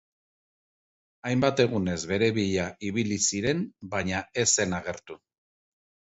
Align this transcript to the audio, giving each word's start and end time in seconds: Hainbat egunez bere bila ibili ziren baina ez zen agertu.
Hainbat 1.29 1.59
egunez 1.65 1.97
bere 2.11 2.29
bila 2.37 2.65
ibili 2.89 3.17
ziren 3.25 3.61
baina 3.91 4.23
ez 4.45 4.47
zen 4.63 4.73
agertu. 4.79 5.19